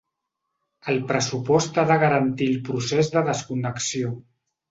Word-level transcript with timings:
El 0.93 0.95
pressupost 1.11 1.77
ha 1.81 1.83
de 1.91 1.99
garantir 2.05 2.47
el 2.53 2.57
procés 2.71 3.13
de 3.17 3.25
desconnexió. 3.31 4.13